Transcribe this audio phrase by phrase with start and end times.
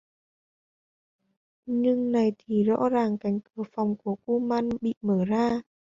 [1.65, 5.61] Nhưng này thì rõ ràng cánh cửa phòng của kuman bị mở ra